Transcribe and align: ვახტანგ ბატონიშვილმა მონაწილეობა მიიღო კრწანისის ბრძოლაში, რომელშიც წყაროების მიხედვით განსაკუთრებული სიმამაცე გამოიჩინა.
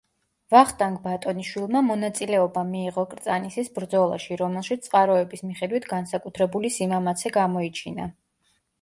ვახტანგ 0.53 1.01
ბატონიშვილმა 1.03 1.81
მონაწილეობა 1.89 2.63
მიიღო 2.71 3.05
კრწანისის 3.13 3.71
ბრძოლაში, 3.77 4.41
რომელშიც 4.43 4.89
წყაროების 4.91 5.47
მიხედვით 5.53 5.89
განსაკუთრებული 5.95 6.77
სიმამაცე 6.81 7.39
გამოიჩინა. 7.41 8.15